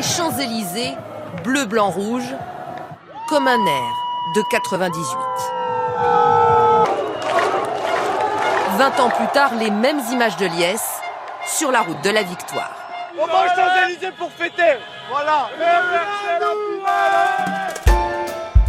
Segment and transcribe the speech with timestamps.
[0.00, 0.94] Les Champs-Élysées,
[1.44, 2.34] bleu, blanc, rouge,
[3.28, 3.94] comme un air
[4.34, 5.04] de 98.
[8.78, 11.00] 20 ans plus tard, les mêmes images de liesse
[11.46, 12.74] sur la route de la victoire.
[13.18, 14.78] On mange Champs-Élysées pour fêter
[15.10, 15.50] Voilà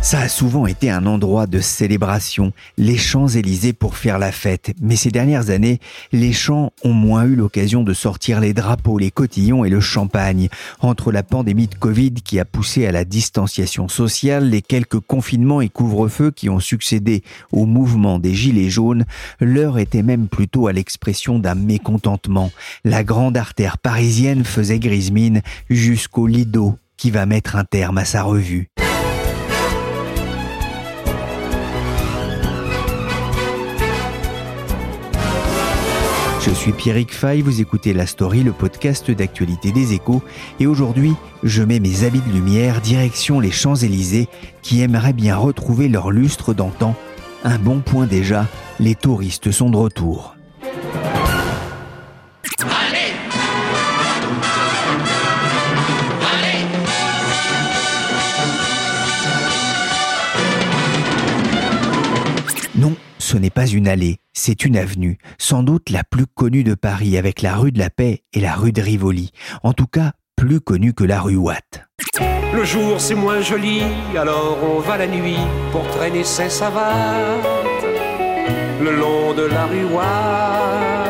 [0.01, 4.73] Ça a souvent été un endroit de célébration, les Champs-Élysées pour faire la fête.
[4.81, 5.79] Mais ces dernières années,
[6.11, 10.49] les champs ont moins eu l'occasion de sortir les drapeaux, les cotillons et le champagne.
[10.79, 15.61] Entre la pandémie de Covid qui a poussé à la distanciation sociale, les quelques confinements
[15.61, 17.21] et couvre-feux qui ont succédé
[17.51, 19.05] au mouvement des Gilets jaunes,
[19.39, 22.51] l'heure était même plutôt à l'expression d'un mécontentement.
[22.83, 28.05] La grande artère parisienne faisait grise mine jusqu'au Lido qui va mettre un terme à
[28.05, 28.71] sa revue.
[36.43, 40.23] Je suis Pierrick Fay, vous écoutez La Story, le podcast d'actualité des échos,
[40.59, 44.27] et aujourd'hui, je mets mes habits de lumière direction les Champs-Élysées
[44.63, 46.95] qui aimeraient bien retrouver leur lustre d'antan.
[47.43, 48.47] Un bon point déjà,
[48.79, 50.35] les touristes sont de retour.
[63.31, 67.17] Ce n'est pas une allée, c'est une avenue, sans doute la plus connue de Paris
[67.17, 69.31] avec la rue de la Paix et la rue de Rivoli.
[69.63, 71.87] En tout cas, plus connue que la rue Watt.
[72.53, 73.83] Le jour c'est moins joli,
[74.17, 75.37] alors on va la nuit
[75.71, 76.83] pour traîner ses savates.
[78.81, 81.00] Le long de la rue Watt,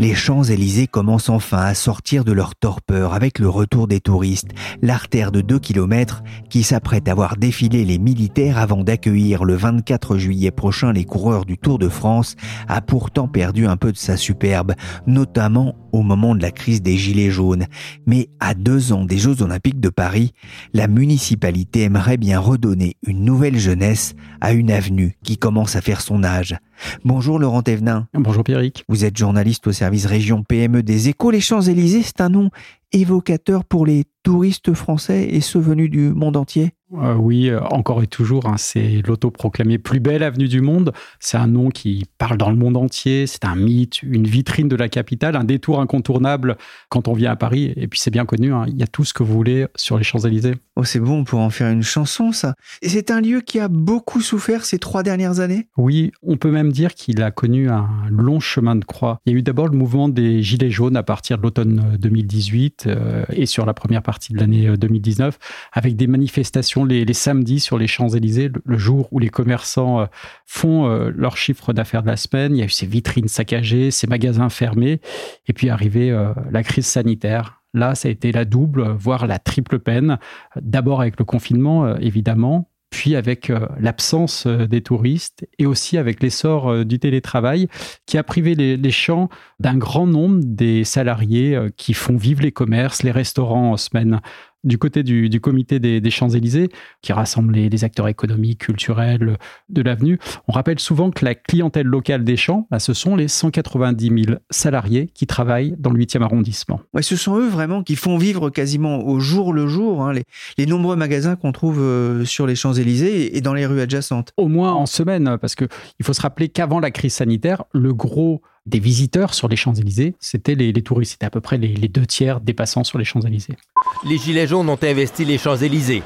[0.00, 4.50] Les Champs-Élysées commencent enfin à sortir de leur torpeur avec le retour des touristes.
[4.80, 10.16] L'artère de 2 km qui s'apprête à voir défiler les militaires avant d'accueillir le 24
[10.16, 12.36] juillet prochain les coureurs du Tour de France
[12.68, 14.74] a pourtant perdu un peu de sa superbe,
[15.08, 17.66] notamment au moment de la crise des Gilets jaunes.
[18.06, 20.32] Mais à deux ans des Jeux Olympiques de Paris,
[20.72, 26.00] la municipalité aimerait bien redonner une nouvelle jeunesse à une avenue qui commence à faire
[26.00, 26.56] son âge.
[27.04, 28.06] Bonjour Laurent Thévenin.
[28.14, 28.84] Bonjour Pierrick.
[28.88, 31.30] Vous êtes journaliste au service région PME des Échos.
[31.30, 32.50] Les Champs-Élysées, c'est un nom
[32.92, 38.02] évocateur pour les touristes français et ceux venus du monde entier euh, Oui, euh, encore
[38.02, 40.92] et toujours, hein, c'est l'autoproclamé plus belle avenue du monde.
[41.18, 44.76] C'est un nom qui parle dans le monde entier, c'est un mythe, une vitrine de
[44.76, 46.56] la capitale, un détour incontournable
[46.88, 47.72] quand on vient à Paris.
[47.76, 49.96] Et puis c'est bien connu, hein, il y a tout ce que vous voulez sur
[49.96, 50.56] les Champs-Élysées.
[50.76, 52.54] Oh, c'est bon, on pourrait en faire une chanson, ça.
[52.82, 55.68] Et c'est un lieu qui a beaucoup souffert ces trois dernières années?
[55.76, 59.20] Oui, on peut même dire qu'il a connu un long chemin de croix.
[59.24, 62.77] Il y a eu d'abord le mouvement des Gilets jaunes à partir de l'automne 2018
[62.86, 65.38] euh, et sur la première partie de l'année 2019,
[65.72, 70.00] avec des manifestations les, les samedis sur les Champs-Élysées, le, le jour où les commerçants
[70.00, 70.06] euh,
[70.46, 72.56] font euh, leur chiffre d'affaires de la semaine.
[72.56, 75.00] Il y a eu ces vitrines saccagées, ces magasins fermés,
[75.46, 77.62] et puis arrivé euh, la crise sanitaire.
[77.74, 80.18] Là, ça a été la double, voire la triple peine.
[80.60, 85.98] D'abord avec le confinement, euh, évidemment, puis avec euh, l'absence euh, des touristes et aussi
[85.98, 87.68] avec l'essor euh, du télétravail
[88.06, 89.28] qui a privé les, champs
[89.60, 94.20] d'un grand nombre des salariés qui font vivre les commerces, les restaurants en semaine.
[94.64, 96.68] Du côté du, du comité des, des Champs-Élysées,
[97.00, 99.38] qui rassemble les, les acteurs économiques, culturels
[99.68, 100.18] de l'avenue,
[100.48, 104.38] on rappelle souvent que la clientèle locale des champs, bah, ce sont les 190 000
[104.50, 106.80] salariés qui travaillent dans le 8e arrondissement.
[106.92, 110.24] Ouais, ce sont eux vraiment qui font vivre quasiment au jour le jour hein, les,
[110.58, 114.32] les nombreux magasins qu'on trouve euh, sur les Champs-Élysées et, et dans les rues adjacentes.
[114.36, 115.68] Au moins en semaine, parce qu'il
[116.02, 120.54] faut se rappeler qu'avant la crise sanitaire, le gros des visiteurs sur les Champs-Élysées, c'était
[120.54, 121.12] les, touristes.
[121.12, 123.56] C'était à peu près les, deux tiers des passants sur les Champs-Élysées.
[124.04, 126.02] Les Gilets jaunes ont investi les Champs-Élysées.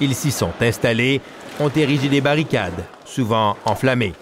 [0.00, 1.20] Ils s'y sont installés,
[1.60, 4.12] ont érigé des barricades, souvent enflammées.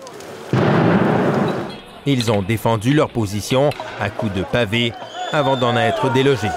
[2.06, 4.92] Ils ont défendu leur position à coups de pavés
[5.30, 6.48] avant d'en être délogés.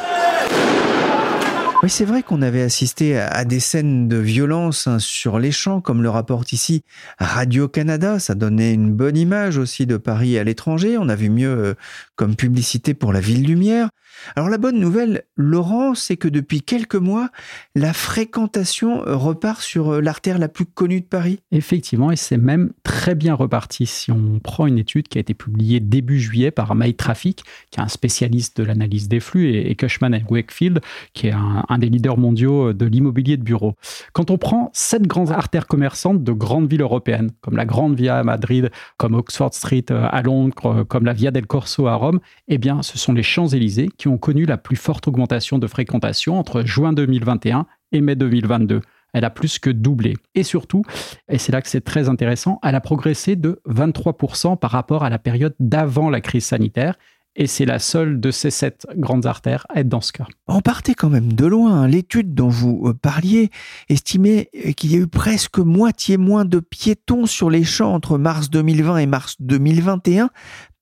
[1.86, 5.82] Oui, c'est vrai qu'on avait assisté à des scènes de violence hein, sur les champs,
[5.82, 6.84] comme le rapporte ici
[7.20, 8.18] Radio-Canada.
[8.18, 10.98] Ça donnait une bonne image aussi de Paris à l'étranger.
[10.98, 11.74] On a vu mieux euh,
[12.16, 13.90] comme publicité pour la Ville Lumière.
[14.35, 17.29] Alors la bonne nouvelle, Laurent, c'est que depuis quelques mois,
[17.75, 21.39] la fréquentation repart sur euh, l'artère la plus connue de Paris.
[21.51, 23.85] Effectivement, et c'est même très bien reparti.
[23.85, 27.83] Si on prend une étude qui a été publiée début juillet par MyTraffic, qui est
[27.83, 30.81] un spécialiste de l'analyse des flux, et Cushman Wakefield,
[31.13, 33.75] qui est un, des leaders mondiaux de l'immobilier de bureau.
[34.13, 38.17] Quand on prend sept grandes artères commerçantes de grandes villes européennes, comme la Grande Via
[38.17, 41.95] à Madrid, comme Oxford Street euh, à Londres, euh, comme la Via del Corso à
[41.95, 45.68] Rome, eh bien, ce sont les Champs-Élysées qui ont connu la plus forte augmentation de
[45.68, 48.81] fréquentation entre juin 2021 et mai 2022.
[49.13, 50.16] Elle a plus que doublé.
[50.34, 50.84] Et surtout,
[51.30, 55.10] et c'est là que c'est très intéressant, elle a progressé de 23% par rapport à
[55.10, 56.96] la période d'avant la crise sanitaire
[57.36, 60.25] et c'est la seule de ces sept grandes artères à être dans ce cas.
[60.48, 61.88] On partait quand même de loin.
[61.88, 63.50] L'étude dont vous euh, parliez
[63.90, 68.18] estimait euh, qu'il y a eu presque moitié moins de piétons sur les champs entre
[68.18, 70.30] mars 2020 et mars 2021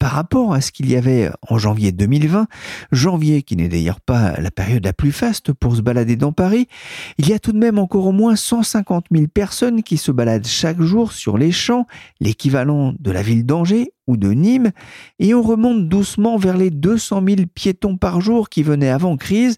[0.03, 2.47] par rapport à ce qu'il y avait en janvier 2020,
[2.91, 6.67] janvier qui n'est d'ailleurs pas la période la plus faste pour se balader dans Paris,
[7.17, 10.45] il y a tout de même encore au moins 150 000 personnes qui se baladent
[10.45, 11.87] chaque jour sur les champs,
[12.19, 14.71] l'équivalent de la ville d'Angers ou de Nîmes,
[15.19, 19.55] et on remonte doucement vers les 200 000 piétons par jour qui venaient avant crise.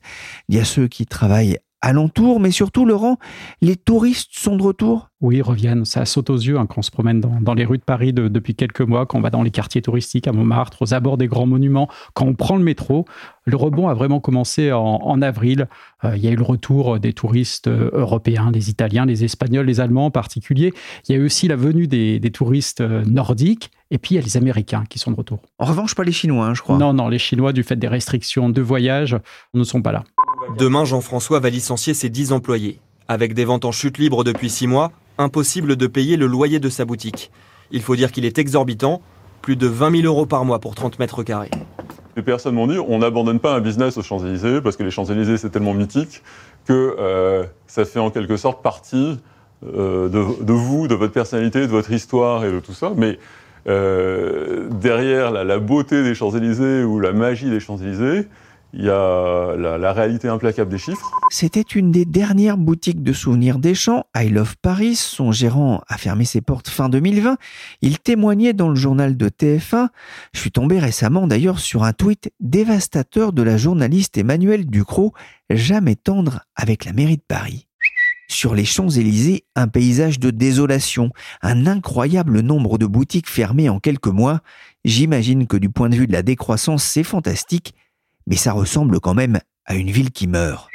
[0.47, 3.17] Il y a ceux qui travaillent alentour, mais surtout, Laurent,
[3.61, 5.09] les touristes sont de retour?
[5.21, 5.85] Oui, ils reviennent.
[5.85, 8.53] Ça saute aux yeux hein, quand on se promène dans, les rues de Paris depuis
[8.53, 11.47] quelques mois, quand on va dans les quartiers touristiques à Montmartre, aux abords des grands
[11.47, 13.05] monuments, quand on prend le métro.
[13.45, 15.67] Le rebond a vraiment commencé en, avril.
[16.03, 19.67] Euh, il y a eu le retour des touristes euh, européens, les Italiens, les Espagnols,
[19.67, 20.73] les Allemands en particulier.
[21.07, 23.71] Il y a eu aussi la venue des, touristes euh, nordiques.
[23.91, 25.43] Et puis, il y a les Américains qui sont de retour.
[25.59, 26.77] En revanche, pas les Chinois, hein, je crois.
[26.77, 29.15] Non, non, les Chinois, du fait des restrictions de voyage,
[29.53, 30.03] ne sont pas là.
[30.53, 32.79] Demain, Jean-François va licencier ses 10 employés.
[33.07, 36.69] Avec des ventes en chute libre depuis 6 mois, impossible de payer le loyer de
[36.69, 37.31] sa boutique.
[37.71, 39.01] Il faut dire qu'il est exorbitant,
[39.41, 41.51] plus de 20 000 euros par mois pour 30 mètres carrés.
[42.15, 45.37] Les personnes m'ont dit on n'abandonne pas un business aux Champs-Élysées parce que les Champs-Élysées
[45.37, 46.23] c'est tellement mythique
[46.65, 49.19] que euh, ça fait en quelque sorte partie
[49.65, 52.93] euh, de, vous, de votre personnalité, de votre histoire et de tout ça.
[52.95, 53.19] Mais
[53.67, 58.27] euh, derrière la beauté des Champs-Élysées ou la magie des Champs-Élysées,
[58.77, 61.09] il y a la, réalité implacable des chiffres.
[61.29, 64.95] C'était une des dernières boutiques de souvenirs des champs, I Love Paris.
[64.95, 67.37] Son gérant a fermé ses portes fin 2020.
[67.81, 69.87] Il témoignait dans le journal de TF1.
[70.33, 75.13] Je suis tombé récemment d'ailleurs sur un tweet dévastateur de la journaliste Emmanuelle Ducrot,
[75.49, 77.67] jamais tendre avec la mairie de Paris.
[78.27, 81.11] Sur les Champs-Élysées, un paysage de désolation,
[81.41, 84.41] un incroyable nombre de boutiques fermées en quelques mois.
[84.83, 87.73] J'imagine que du point de vue de la décroissance, c'est fantastique,
[88.27, 90.69] mais ça ressemble quand même à une ville qui meurt.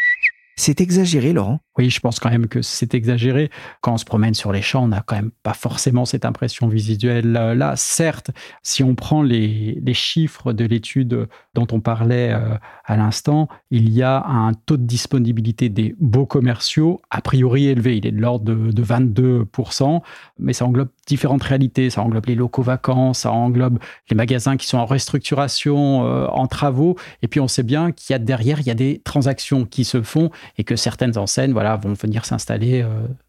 [0.57, 1.61] C'est exagéré, Laurent?
[1.79, 3.51] Oui, je pense quand même que c'est exagéré.
[3.81, 6.69] Quand on se promène sur les champs, on n'a quand même pas forcément cette impression
[6.69, 7.75] visuelle là.
[7.77, 8.31] Certes,
[8.63, 14.03] si on prend les, chiffres de l'étude dont on parlait euh, à l'instant, il y
[14.03, 17.97] a un taux de disponibilité des beaux commerciaux a priori élevé.
[17.97, 20.01] Il est de l'ordre de, 22%,
[20.39, 21.91] mais ça englobe différentes réalités.
[21.91, 26.47] Ça englobe les locaux vacants, ça englobe les magasins qui sont en restructuration, euh, en
[26.47, 26.97] travaux.
[27.23, 29.85] Et puis on sait bien qu'il y a derrière, il y a des transactions qui
[29.85, 32.89] se font et que certaines enseignes, voilà, vont venir s'installer euh,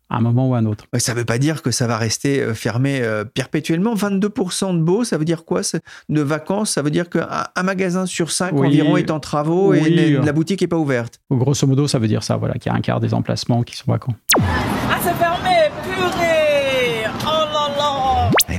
[0.10, 0.86] à un moment ou à un autre.
[0.98, 3.94] Ça ne veut pas dire que ça va rester euh, fermé euh, perpétuellement.
[3.94, 5.60] 22% de beaux, ça veut dire quoi?
[6.08, 10.32] De vacances, ça veut dire qu'un magasin sur cinq environ est en travaux et la
[10.32, 11.20] boutique n'est pas ouverte.
[11.30, 13.76] Grosso modo, ça veut dire ça, voilà, qu'il y a un quart des emplacements qui
[13.76, 14.16] sont vacants.
[14.40, 16.31] Ah, c'est fermé, purée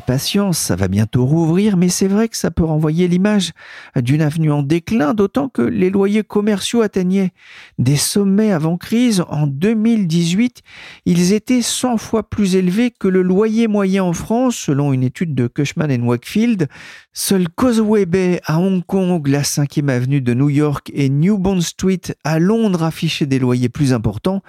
[0.02, 3.52] patience, ça va bientôt rouvrir, mais c'est vrai que ça peut renvoyer l'image
[3.96, 7.32] d'une avenue en déclin, d'autant que les loyers commerciaux atteignaient
[7.78, 9.24] des sommets avant crise.
[9.28, 10.62] En 2018,
[11.06, 15.34] ils étaient 100 fois plus élevés que le loyer moyen en France, selon une étude
[15.34, 16.68] de Cushman Wakefield.
[17.12, 21.60] Seul Causeway Bay à Hong Kong, la 5e avenue de New York et New Bond
[21.60, 24.42] Street à Londres affichaient des loyers plus importants.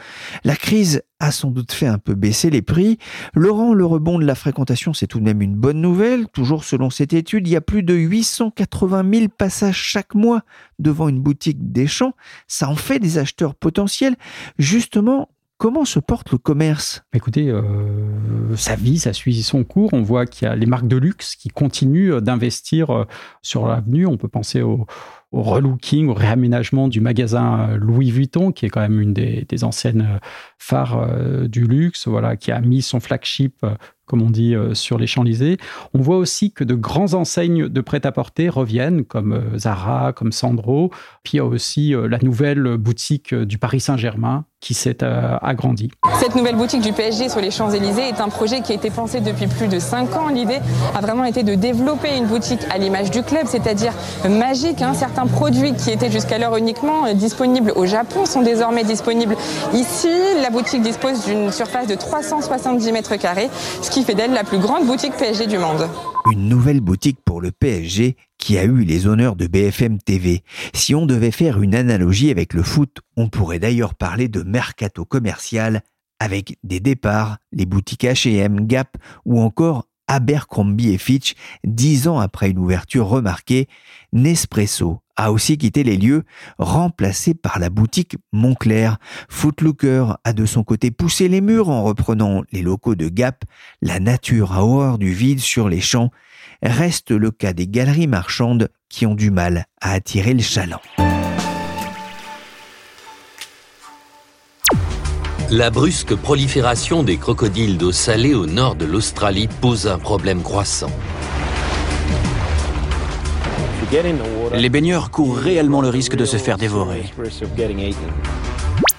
[0.43, 2.97] La crise a sans doute fait un peu baisser les prix.
[3.33, 6.27] Laurent, le rebond de la fréquentation, c'est tout de même une bonne nouvelle.
[6.27, 10.41] Toujours selon cette étude, il y a plus de 880 000 passages chaque mois
[10.79, 12.13] devant une boutique des champs.
[12.47, 14.15] Ça en fait des acheteurs potentiels.
[14.57, 17.03] Justement, comment se porte le commerce?
[17.13, 19.93] Écoutez, euh, ça ça suit son cours.
[19.93, 23.05] On voit qu'il y a les marques de luxe qui continuent d'investir
[23.41, 24.05] sur l'avenue.
[24.07, 24.61] On peut penser
[25.33, 30.19] au, relooking, au réaménagement du magasin Louis Vuitton, qui est quand même une des, anciennes
[30.57, 31.07] phares
[31.47, 33.65] du luxe, voilà, qui a mis son flagship
[34.05, 35.57] comme on dit euh, sur les Champs-Élysées.
[35.93, 40.91] On voit aussi que de grands enseignes de prêt-à-porter reviennent, comme euh, Zara, comme Sandro.
[41.23, 44.99] Puis il y a aussi euh, la nouvelle boutique du Paris Saint-Germain qui s'est
[45.41, 45.91] agrandie.
[46.19, 49.19] Cette nouvelle boutique du PSG sur les Champs-Élysées est un projet qui a été pensé
[49.19, 50.29] depuis plus de 5 ans.
[50.29, 50.59] L'idée
[50.95, 53.91] a vraiment été de développer une boutique à l'image du club, c'est-à-dire
[54.29, 54.81] magique.
[54.81, 54.93] Hein.
[54.93, 59.35] Certains produits qui étaient jusqu'alors uniquement disponibles au Japon sont désormais disponibles
[59.73, 60.07] ici.
[60.41, 63.49] La boutique dispose d'une surface de 370 mètres carrés,
[63.81, 65.89] ce qui fait d'elle la plus grande boutique PSG du monde.
[66.31, 70.43] Une nouvelle boutique pour le PSG qui a eu les honneurs de BFM TV.
[70.73, 75.03] Si on devait faire une analogie avec le foot, on pourrait d'ailleurs parler de mercato
[75.05, 75.81] commercial
[76.19, 82.51] avec des départs, les boutiques H&M, Gap ou encore Abercrombie et Fitch, dix ans après
[82.51, 83.67] une ouverture remarquée,
[84.11, 86.23] Nespresso a aussi quitté les lieux,
[86.57, 88.97] remplacé par la boutique Montclair.
[89.29, 93.43] Footlooker a de son côté poussé les murs en reprenant les locaux de Gap.
[93.81, 96.11] La nature a horreur du vide sur les champs.
[96.61, 100.81] Reste le cas des galeries marchandes qui ont du mal à attirer le chaland.
[105.55, 110.89] La brusque prolifération des crocodiles d'eau salée au nord de l'Australie pose un problème croissant.
[114.55, 117.03] Les baigneurs courent réellement le risque de se faire dévorer.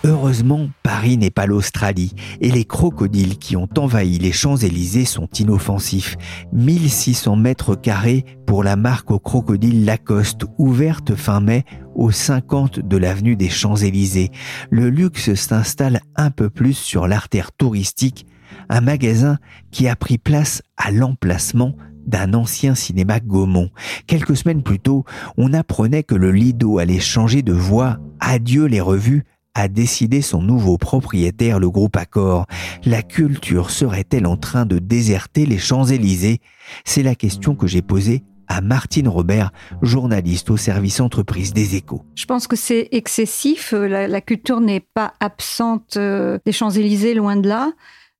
[0.05, 6.17] Heureusement, Paris n'est pas l'Australie et les crocodiles qui ont envahi les Champs-Élysées sont inoffensifs.
[6.53, 11.65] 1600 mètres carrés pour la marque au crocodile Lacoste, ouverte fin mai
[11.95, 14.31] au 50 de l'avenue des Champs-Élysées.
[14.71, 18.27] Le luxe s'installe un peu plus sur l'artère touristique,
[18.69, 19.39] un magasin
[19.71, 23.71] qui a pris place à l'emplacement d'un ancien cinéma Gaumont.
[24.07, 25.05] Quelques semaines plus tôt,
[25.37, 27.99] on apprenait que le Lido allait changer de voix.
[28.21, 29.25] Adieu les revues
[29.55, 32.47] a décidé son nouveau propriétaire, le groupe Accor.
[32.85, 36.41] La culture serait-elle en train de déserter les Champs-Élysées?
[36.85, 42.03] C'est la question que j'ai posée à Martine Robert, journaliste au service entreprise des échos.
[42.15, 43.73] Je pense que c'est excessif.
[43.73, 47.73] La, la culture n'est pas absente euh, des Champs-Élysées, loin de là.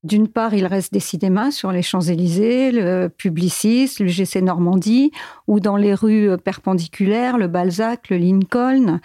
[0.03, 5.11] D'une part, il reste des cinémas sur les Champs-Élysées, le Publicis, le GC Normandie,
[5.47, 8.99] ou dans les rues perpendiculaires, le Balzac, le Lincoln.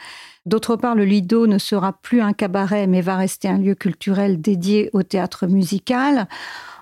[0.45, 4.41] D'autre part, le Lido ne sera plus un cabaret, mais va rester un lieu culturel
[4.43, 6.29] dédié au théâtre musical.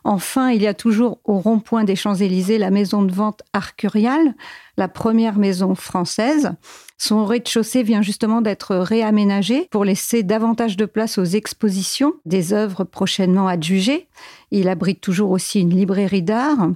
[0.04, 4.34] Enfin, il y a toujours au rond-point des Champs-Élysées la maison de vente Arcurial,
[4.76, 6.52] la première maison française.
[6.96, 12.84] Son rez-de-chaussée vient justement d'être réaménagé pour laisser davantage de place aux expositions des œuvres
[12.84, 14.08] prochainement adjugées.
[14.50, 16.70] Il abrite toujours aussi une librairie d'art.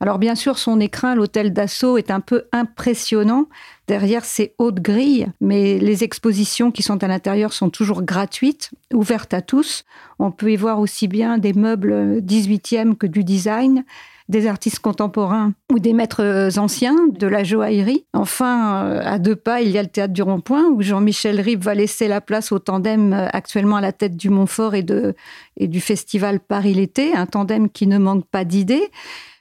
[0.00, 3.46] Alors bien sûr, son écrin, l'hôtel d'assaut, est un peu impressionnant
[3.88, 9.34] derrière ces hautes grilles, mais les expositions qui sont à l'intérieur sont toujours gratuites, ouvertes
[9.34, 9.84] à tous.
[10.18, 13.84] On peut y voir aussi bien des meubles 18e que du design
[14.28, 18.04] des artistes contemporains ou des maîtres anciens de la joaillerie.
[18.12, 21.62] Enfin, euh, à deux pas, il y a le théâtre du Rond-Point où Jean-Michel Ribes
[21.62, 25.80] va laisser la place au tandem euh, actuellement à la tête du Montfort et, du
[25.80, 28.90] festival Paris l'été, un tandem qui ne manque pas d'idées.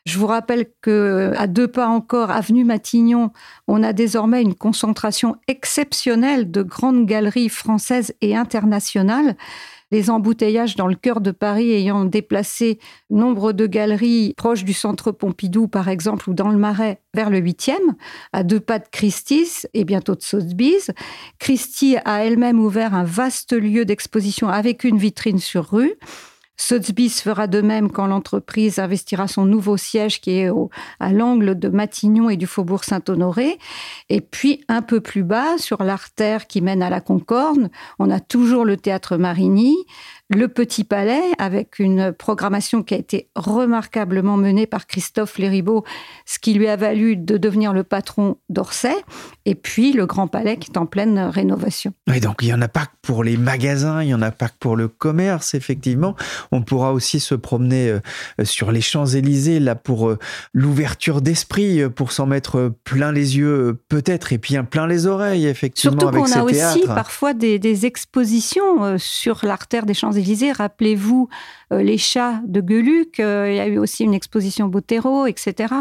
[0.05, 3.31] Je vous rappelle que à deux pas encore, avenue Matignon,
[3.67, 9.35] on a désormais une concentration exceptionnelle de grandes galeries françaises et internationales
[9.91, 12.79] les embouteillages dans le cœur de Paris ayant déplacé
[13.09, 17.39] nombre de galeries proches du centre Pompidou, par exemple, ou dans le Marais, vers le
[17.39, 17.75] 8e,
[18.33, 20.91] à deux pas de Christie's et bientôt de Sotheby's.
[21.39, 25.93] Christie a elle-même ouvert un vaste lieu d'exposition avec une vitrine sur rue.
[26.57, 30.49] Sotheby's fera de même quand l'entreprise investira son nouveau siège qui est
[30.99, 33.57] à l'angle de Matignon et du faubourg Saint-Honoré.
[34.09, 38.19] Et puis un peu plus bas, sur l'artère qui mène à la Concorde, on a
[38.19, 39.75] toujours le théâtre Marigny,
[40.31, 45.83] le Petit Palais, avec une programmation qui a été remarquablement menée par Christophe Léribaud,
[46.25, 48.95] ce qui lui a valu de devenir le patron d'Orsay,
[49.45, 51.91] et puis le Grand Palais qui est en pleine rénovation.
[52.07, 54.31] Oui, donc il n'y en a pas que pour les magasins, il n'y en a
[54.31, 56.15] pas que pour le commerce, effectivement.
[56.53, 57.99] On pourra aussi se promener euh,
[58.45, 60.19] sur les Champs-Élysées, là, pour euh,
[60.53, 65.45] l'ouverture d'esprit, euh, pour s'en mettre plein les yeux, peut-être, et puis plein les oreilles,
[65.47, 65.99] effectivement.
[65.99, 70.20] Surtout qu'on a aussi parfois des, des expositions sur l'artère des Champs-Élysées
[70.51, 71.29] Rappelez-vous
[71.71, 73.19] euh, les chats de Geluc.
[73.19, 75.73] Euh, il y a eu aussi une exposition Botero, etc.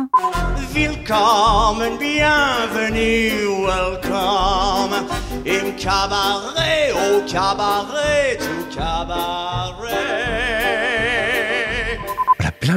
[0.75, 3.33] Willkommen, bienvenue,
[3.65, 5.07] welcome.
[5.47, 10.20] Im cabaret, au cabaret, tout cabaret.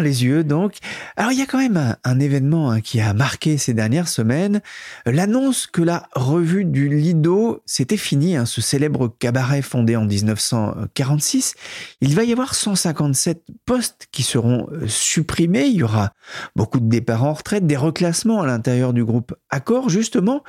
[0.04, 0.78] Les yeux, donc.
[1.18, 4.62] Alors, il y a quand même un, événement hein, qui a marqué ces dernières semaines.
[5.06, 11.56] L'annonce que la revue du Lido, c'était fini, hein, ce célèbre cabaret fondé en 1946.
[12.02, 15.66] Il va y avoir 157 postes qui seront euh, supprimés.
[15.66, 16.14] Il y aura
[16.56, 19.90] beaucoup de départs en retraite, des reclassements à l'intérieur du groupe Accor.
[19.90, 20.44] Justement,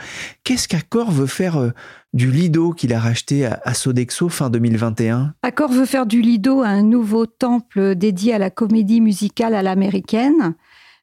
[0.45, 1.71] qu'est-ce qu'Accor veut faire euh,
[2.15, 6.83] du Lido qu'il a racheté à, Sodexo fin 2021 Accor veut faire du Lido un
[6.83, 10.55] nouveau temple dédié à la comédie musicale à l'américaine.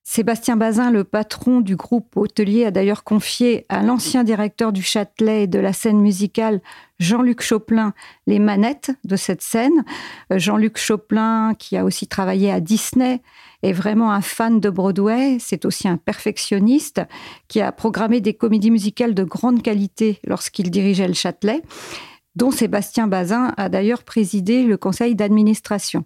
[0.03, 5.43] Sébastien Bazin, le patron du groupe hôtelier, a d'ailleurs confié à l'ancien directeur du Châtelet
[5.43, 6.59] et de la scène musicale,
[6.99, 7.93] Jean-Luc Choplin,
[8.25, 9.85] les manettes de cette scène.
[10.33, 13.21] Euh, Jean-Luc Choplin, qui a aussi travaillé à Disney,
[13.61, 15.37] est vraiment un fan de Broadway.
[15.39, 17.01] C'est aussi un perfectionniste
[17.47, 21.61] qui a programmé des comédies musicales de grande qualité lorsqu'il dirigeait le Châtelet,
[22.35, 26.05] dont Sébastien Bazin a d'ailleurs présidé le conseil d'administration.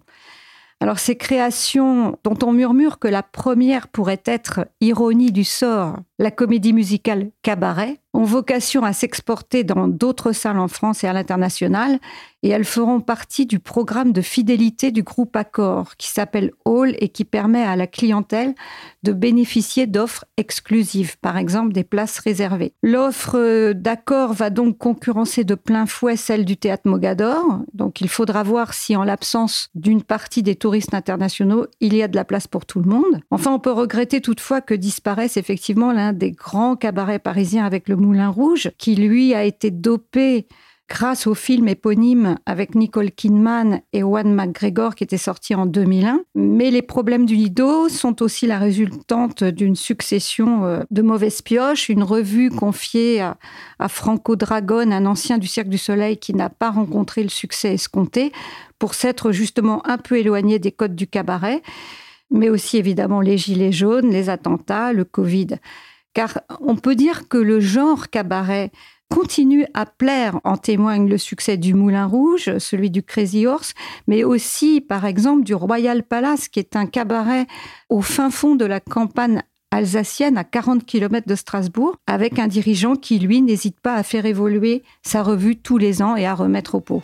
[0.80, 6.30] Alors ces créations dont on murmure que la première pourrait être Ironie du sort, la
[6.30, 11.98] comédie musicale Cabaret, ont vocation à s'exporter dans d'autres salles en France et à l'international,
[12.42, 17.08] et elles feront partie du programme de fidélité du groupe Accor, qui s'appelle Hall et
[17.08, 18.54] qui permet à la clientèle
[19.02, 22.72] de bénéficier d'offres exclusives, par exemple des places réservées.
[22.82, 28.42] L'offre d'Accor va donc concurrencer de plein fouet celle du théâtre Mogador, donc il faudra
[28.42, 32.46] voir si en l'absence d'une partie des touristes internationaux, il y a de la place
[32.46, 33.20] pour tout le monde.
[33.30, 37.96] Enfin, on peut regretter toutefois que disparaisse effectivement l'un des grands cabarets parisiens avec le
[38.06, 40.46] Moulin Rouge, qui lui a été dopé
[40.88, 46.20] grâce au film éponyme avec Nicole Kidman et Juan McGregor qui était sorti en 2001.
[46.34, 51.88] Mais les problèmes du Lido sont aussi la résultante d'une succession euh, de mauvaises pioches.
[51.88, 56.70] Une revue confiée à, Franco Dragon, un ancien du Cirque du Soleil qui n'a pas
[56.70, 58.32] rencontré le succès escompté,
[58.78, 61.62] pour s'être justement un peu éloigné des codes du cabaret,
[62.30, 65.58] mais aussi évidemment les gilets jaunes, les attentats, le Covid.
[66.16, 68.72] Car on peut dire que le genre cabaret
[69.10, 73.74] continue à plaire, en témoigne le succès du Moulin Rouge, celui du Crazy Horse,
[74.06, 77.46] mais aussi par exemple du Royal Palace, qui est un cabaret
[77.90, 82.96] au fin fond de la campagne alsacienne à 40 km de Strasbourg, avec un dirigeant
[82.96, 86.76] qui, lui, n'hésite pas à faire évoluer sa revue tous les ans et à remettre
[86.76, 87.02] au pot.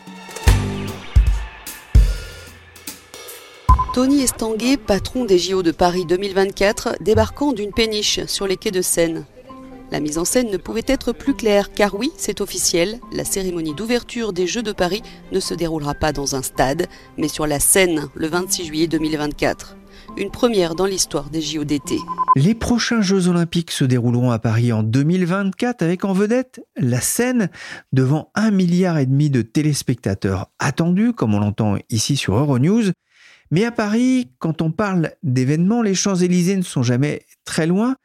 [3.92, 8.80] Tony Estanguet, patron des JO de Paris 2024, débarquant d'une péniche sur les quais de
[8.80, 9.26] Seine.
[9.90, 13.74] La mise en scène ne pouvait être plus claire, car oui, c'est officiel, la cérémonie
[13.74, 16.86] d'ouverture des Jeux de Paris ne se déroulera pas dans un stade,
[17.18, 19.76] mais sur la Seine, le 26 juillet 2024.
[20.16, 21.98] Une première dans l'histoire des JO d'été.
[22.34, 27.50] Les prochains Jeux olympiques se dérouleront à Paris en 2024 avec en vedette la Seine
[27.92, 32.84] devant un milliard et demi de téléspectateurs attendus, comme on l'entend ici sur Euronews.
[33.52, 37.96] Mais à Paris, quand on parle d'événements, les Champs-Élysées ne sont jamais très loin.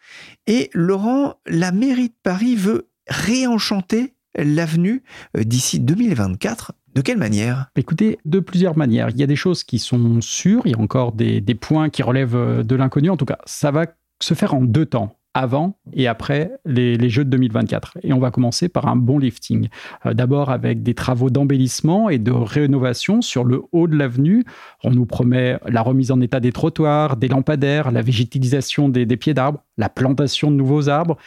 [0.46, 5.04] Et Laurent, la mairie de Paris veut réenchanter l'avenue
[5.38, 6.74] euh, d'ici 2024.
[6.94, 7.72] De quelle manière?
[7.78, 9.10] Écoutez, de plusieurs manières.
[9.10, 11.90] Il y a des choses qui sont sûres, il y a encore des, des points
[11.90, 13.10] qui relèvent euh, de l'inconnu.
[13.10, 13.86] En tout cas, ça va
[14.20, 18.00] se faire en deux temps avant et après les, Jeux de 2024.
[18.04, 19.70] Et on va commencer par un bon lifting.
[20.06, 24.46] Euh, d'abord avec des travaux d'embellissement et de rénovation sur le haut de l'avenue.
[24.84, 29.34] On nous promet la remise en état des trottoirs, des lampadaires, la végétalisation des pieds
[29.34, 31.18] d'arbres, la plantation de nouveaux arbres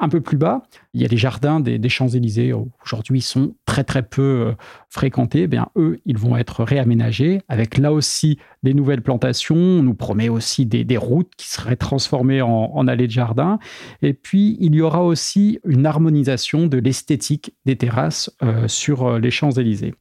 [0.00, 0.62] un peu plus bas,
[0.94, 2.52] il y a les jardins des, Champs-Élysées.
[2.84, 4.52] Aujourd'hui, ils sont très très peu euh,
[4.88, 5.42] fréquentés.
[5.42, 9.56] Eh bien, eux, ils vont être réaménagés avec là aussi des nouvelles plantations.
[9.56, 13.58] On nous promet aussi des, routes qui seraient transformées en, allées de jardin.
[14.02, 19.18] Et puis, il y aura aussi une harmonisation de l'esthétique des terrasses euh, sur euh,
[19.18, 19.94] les Champs-Élysées.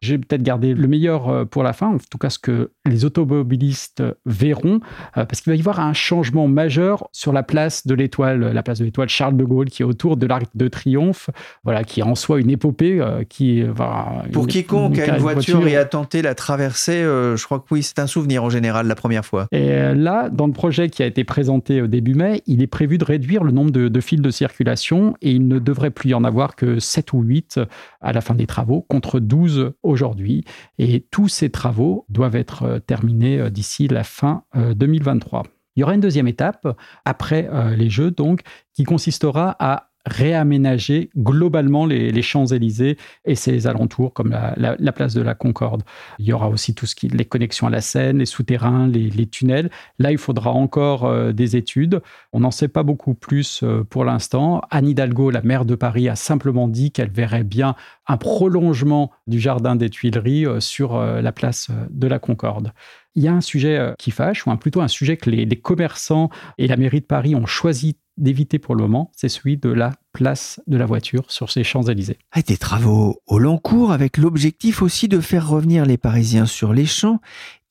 [0.00, 4.02] J'ai peut-être gardé le meilleur pour la fin, en tout cas ce que les automobilistes
[4.24, 4.80] verront,
[5.16, 8.62] euh, parce qu'il va y avoir un changement majeur sur la place de l'étoile, la
[8.62, 11.30] place de l'étoile Charles de Gaulle, qui est autour de l'Arc de Triomphe,
[11.62, 14.24] voilà, qui est en soi une épopée euh, qui va.
[14.32, 17.98] Pour quiconque a une voiture, et a tenté la traversée, je crois que oui, c'est
[17.98, 19.46] un souvenir en général la première fois.
[19.52, 22.98] Et là, dans le projet qui a été présenté au début mai, il est prévu
[22.98, 26.14] de réduire le nombre de, de fils de circulation et il ne devrait plus y
[26.14, 27.60] en avoir que 7 ou 8
[28.00, 30.44] à la fin des travaux, contre 12 aujourd'hui.
[30.78, 35.40] Et tous ces travaux doivent être euh, terminés euh, d'ici la fin 2023.
[35.40, 35.42] Euh,
[35.76, 36.66] Il y aura une deuxième étape
[37.04, 38.40] après les Jeux, donc,
[38.72, 45.34] qui consistera à réaménager globalement les, Champs-Élysées et ses alentours, comme la, place de la
[45.34, 45.82] Concorde.
[46.18, 49.26] Il y aura aussi tout ce qui les connexions à la Seine, les souterrains, les,
[49.26, 49.70] tunnels.
[49.98, 52.00] Là, il faudra encore euh, des études.
[52.32, 54.62] On n'en sait pas beaucoup plus euh, pour l'instant.
[54.70, 57.74] Anne Hidalgo, la maire de Paris, a simplement dit qu'elle verrait bien
[58.06, 62.72] un prolongement du jardin des Tuileries euh, sur la place de la Concorde.
[63.14, 66.68] Il y a un sujet qui fâche, ou plutôt un sujet que les commerçants et
[66.68, 70.60] la mairie de Paris ont choisi d'éviter pour le moment, c'est celui de la place
[70.66, 72.18] de la voiture sur ces Champs-Élysées.
[72.32, 76.72] Ah, des travaux au long cours avec l'objectif aussi de faire revenir les Parisiens sur
[76.72, 77.20] les champs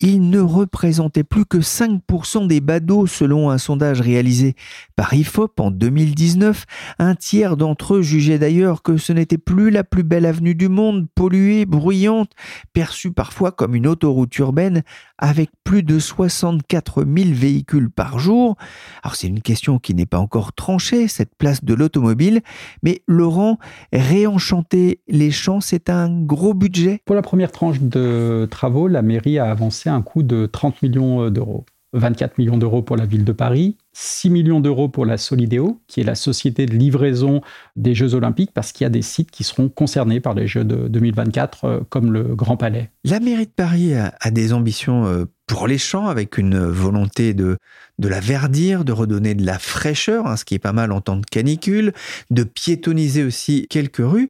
[0.01, 4.55] ils ne représentaient plus que 5% des badauds selon un sondage réalisé
[4.95, 6.65] par IFOP en 2019.
[6.99, 10.69] Un tiers d'entre eux jugeaient d'ailleurs que ce n'était plus la plus belle avenue du
[10.69, 12.31] monde, polluée, bruyante,
[12.71, 14.83] perçue parfois comme une autoroute urbaine
[15.17, 18.55] avec plus de 64 000 véhicules par jour.
[19.03, 22.41] Alors c'est une question qui n'est pas encore tranchée, cette place de l'automobile,
[22.83, 23.59] mais Laurent,
[23.91, 27.01] réenchanter les champs, c'est un gros budget?
[27.05, 31.23] Pour la première tranche de travaux, la mairie a avancé un coût de 30 millions
[31.23, 31.65] euh, d'euros.
[31.93, 36.02] 24 millions d'euros pour la ville de Paris, 6 millions d'euros pour la Solidéo, qui
[36.02, 37.41] est la société de livraison
[37.75, 40.63] des Jeux Olympiques, parce qu'il y a des sites qui seront concernés par les Jeux
[40.63, 42.91] de 2024, euh, comme le Grand Palais.
[43.04, 47.58] La mairie de Paris a, des ambitions euh, pour les champs, avec une volonté de,
[47.97, 51.02] de la verdir, de redonner de la fraîcheur, hein, ce qui est pas mal en
[51.02, 51.93] temps de canicule,
[52.30, 54.30] de piétoniser aussi quelques rues.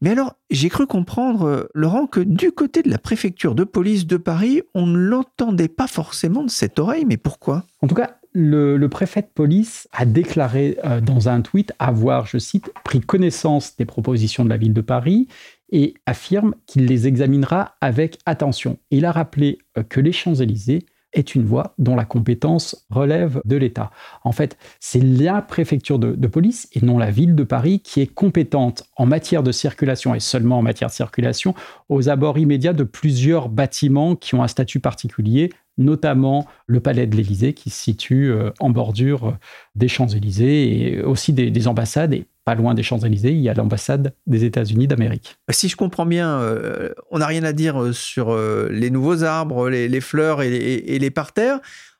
[0.00, 4.06] Mais alors, j'ai cru comprendre, euh, Laurent, que du côté de la préfecture de police
[4.06, 7.64] de Paris, on ne l'entendait pas forcément de cette oreille, mais pourquoi?
[7.82, 12.38] En tout cas, le, préfet de police a déclaré euh, dans un tweet avoir, je
[12.38, 15.28] cite, pris connaissance des propositions de la ville de Paris
[15.70, 18.78] et affirme qu'il les examinera avec attention.
[18.90, 20.84] Il a rappelé euh, que les Champs-Élysées
[21.16, 23.90] est une voie dont la compétence relève de l'État.
[24.22, 28.06] En fait, c'est la préfecture de, police et non la ville de Paris qui est
[28.06, 31.54] compétente en matière de circulation et seulement en matière de circulation
[31.88, 37.16] aux abords immédiats de plusieurs bâtiments qui ont un statut particulier, notamment le palais de
[37.16, 39.36] l'Élysée qui se situe euh, en bordure
[39.74, 43.54] des Champs-Élysées et aussi des, des ambassades et pas loin des Champs-Élysées, il y a
[43.54, 45.36] l'ambassade des États-Unis d'Amérique.
[45.50, 49.24] Si je comprends bien, euh, on n'a rien à dire euh, sur euh, les nouveaux
[49.24, 51.58] arbres, les, fleurs et les parterres.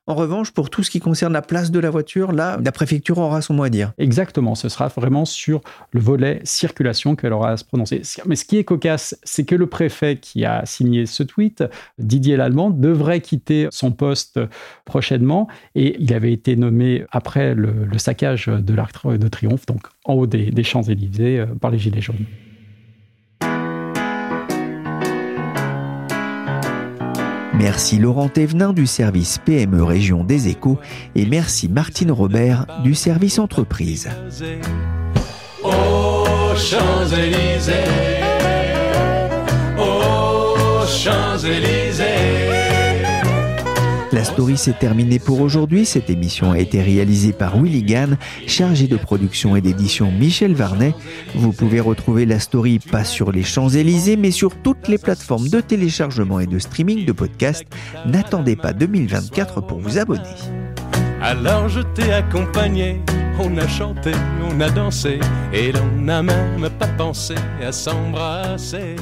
[0.08, 3.18] En revanche, pour tout ce qui concerne la place de la voiture, là, la préfecture
[3.18, 3.92] aura son mot à dire.
[3.98, 8.02] Exactement, ce sera vraiment sur le volet circulation qu'elle aura à se prononcer.
[8.24, 11.64] Mais ce qui est cocasse, c'est que le préfet qui a signé ce tweet,
[11.98, 14.38] Didier Lallemand, devrait quitter son poste
[14.84, 20.14] prochainement et il avait été nommé après le, saccage de l'Arc de Triomphe, donc en
[20.14, 22.26] haut des, Champs-Élysées euh, par les Gilets jaunes.
[27.58, 30.78] Merci Laurent Thévenin du service PME Région des Échos
[31.14, 34.10] et merci Martine Robert du service entreprise.
[44.16, 45.84] La story s'est terminée pour aujourd'hui.
[45.84, 50.94] Cette émission a été réalisée par Willy Gann, chargé de production et d'édition Michel Varnet.
[51.34, 55.60] Vous pouvez retrouver la story pas sur les Champs-Élysées, mais sur toutes les plateformes de
[55.60, 57.66] téléchargement et de streaming de podcasts.
[58.06, 60.22] N'attendez pas 2024 pour vous abonner.
[61.20, 63.02] Alors je t'ai accompagné,
[63.38, 64.12] on a chanté,
[64.50, 65.20] on a dansé,
[65.52, 68.96] et l'on n'a même pas pensé à s'embrasser.